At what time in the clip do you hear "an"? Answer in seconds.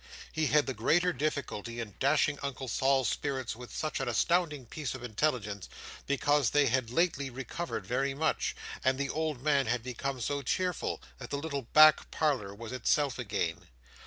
3.99-4.07